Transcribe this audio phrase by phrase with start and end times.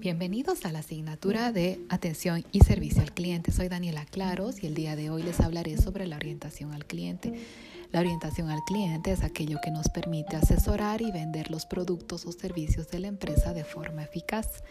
[0.00, 3.52] Bienvenidos a la asignatura de Atención y Servicio al Cliente.
[3.52, 7.38] Soy Daniela Claros y el día de hoy les hablaré sobre la orientación al cliente.
[7.92, 12.32] La orientación al cliente es aquello que nos permite asesorar y vender los productos o
[12.32, 14.64] servicios de la empresa de forma eficaz,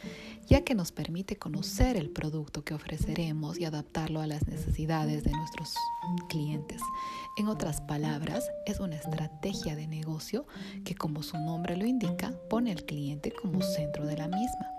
[0.48, 5.32] ya que nos permite conocer el producto que ofreceremos y adaptarlo a las necesidades de
[5.32, 5.76] nuestros
[6.28, 6.82] clientes.
[7.38, 10.48] En otras palabras, es una estrategia de negocio
[10.84, 14.79] que, como su nombre lo indica, pone al cliente como centro de la misma.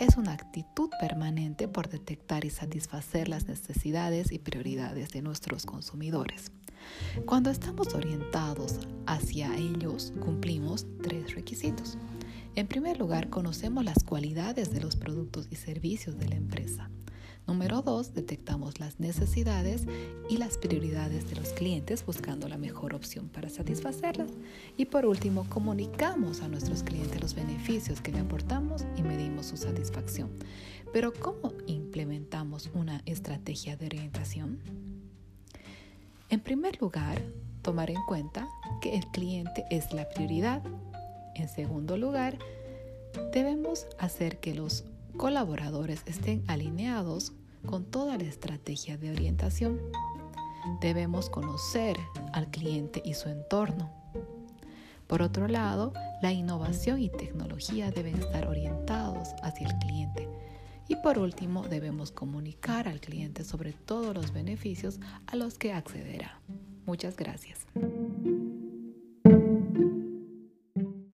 [0.00, 6.52] Es una actitud permanente por detectar y satisfacer las necesidades y prioridades de nuestros consumidores.
[7.26, 11.98] Cuando estamos orientados hacia ellos, cumplimos tres requisitos.
[12.54, 16.88] En primer lugar, conocemos las cualidades de los productos y servicios de la empresa.
[17.50, 19.82] Número dos, detectamos las necesidades
[20.28, 24.30] y las prioridades de los clientes buscando la mejor opción para satisfacerlas.
[24.76, 29.56] Y por último, comunicamos a nuestros clientes los beneficios que le aportamos y medimos su
[29.56, 30.30] satisfacción.
[30.92, 34.60] Pero ¿cómo implementamos una estrategia de orientación?
[36.28, 37.20] En primer lugar,
[37.62, 38.48] tomar en cuenta
[38.80, 40.62] que el cliente es la prioridad.
[41.34, 42.38] En segundo lugar,
[43.32, 44.84] debemos hacer que los
[45.16, 47.32] colaboradores estén alineados
[47.66, 49.80] con toda la estrategia de orientación.
[50.80, 51.96] Debemos conocer
[52.32, 53.90] al cliente y su entorno.
[55.06, 60.28] Por otro lado, la innovación y tecnología deben estar orientados hacia el cliente
[60.90, 66.40] y por último, debemos comunicar al cliente sobre todos los beneficios a los que accederá.
[66.84, 67.64] Muchas gracias.